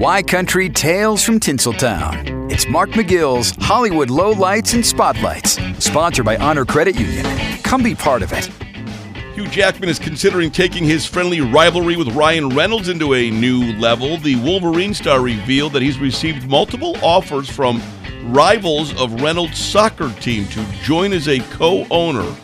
[0.00, 2.50] Y Country Tales from Tinseltown.
[2.50, 7.24] It's Mark McGill's Hollywood Lowlights and Spotlights, sponsored by Honor Credit Union.
[7.62, 8.46] Come be part of it.
[9.36, 14.16] Hugh Jackman is considering taking his friendly rivalry with Ryan Reynolds into a new level.
[14.16, 17.80] The Wolverine star revealed that he's received multiple offers from
[18.24, 22.34] rivals of Reynolds' soccer team to join as a co owner.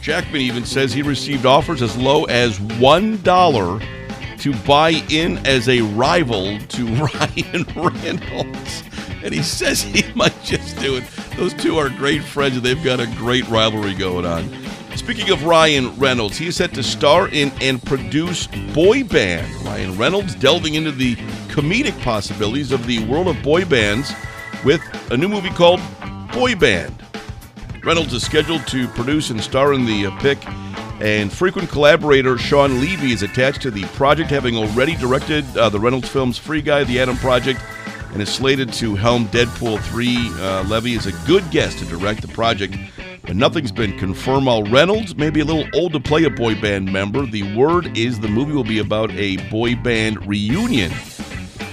[0.00, 3.99] Jackman even says he received offers as low as $1
[4.40, 8.82] to buy in as a rival to Ryan Reynolds.
[9.22, 11.04] And he says he might just do it.
[11.36, 14.48] Those two are great friends and they've got a great rivalry going on.
[14.96, 19.50] Speaking of Ryan Reynolds, he is set to star in and produce Boy Band.
[19.64, 21.16] Ryan Reynolds delving into the
[21.48, 24.12] comedic possibilities of the world of boy bands
[24.64, 25.80] with a new movie called
[26.32, 26.94] Boy Band.
[27.84, 30.38] Reynolds is scheduled to produce and star in the uh, pick,
[31.00, 35.80] and frequent collaborator Shawn Levy is attached to the project, having already directed uh, the
[35.80, 37.60] Reynolds films Free Guy, The Adam Project,
[38.12, 40.16] and is slated to helm Deadpool 3.
[40.16, 42.76] Uh, Levy is a good guest to direct the project,
[43.22, 44.46] but nothing's been confirmed.
[44.46, 47.96] While Reynolds may be a little old to play a boy band member, the word
[47.96, 50.92] is the movie will be about a boy band reunion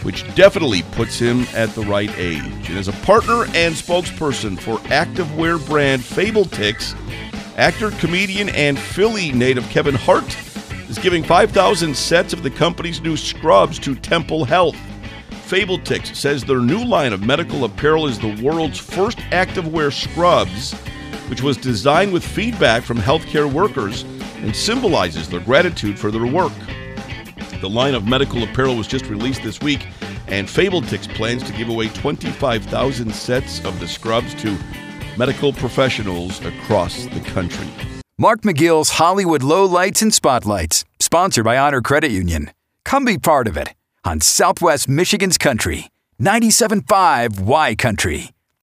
[0.04, 2.70] which definitely puts him at the right age.
[2.70, 6.96] And as a partner and spokesperson for activewear brand Fabletics,
[7.58, 10.38] actor, comedian, and Philly native Kevin Hart
[10.90, 14.78] is giving 5,000 sets of the company's new scrubs to Temple Health.
[15.48, 20.74] Fabletics says their new line of medical apparel is the world's first activewear scrubs,
[21.30, 24.04] which was designed with feedback from healthcare workers
[24.42, 26.54] and symbolizes their gratitude for their work.
[27.60, 29.88] The line of medical apparel was just released this week,
[30.28, 34.56] and Fabletics plans to give away 25,000 sets of the scrubs to
[35.18, 37.68] medical professionals across the country.
[38.18, 42.52] Mark McGill's Hollywood Lowlights and Spotlights, sponsored by Honor Credit Union.
[42.86, 45.90] Come be part of it on Southwest Michigan's Country,
[46.22, 48.32] 97.5 Y Country.